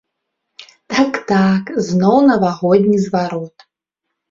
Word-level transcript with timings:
Так-так, 0.93 1.69
зноў 1.89 2.17
навагодні 2.31 2.97
зварот. 3.07 3.55